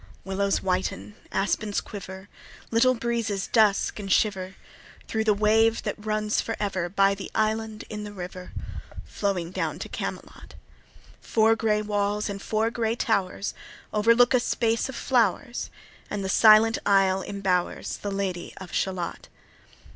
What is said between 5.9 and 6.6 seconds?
runs for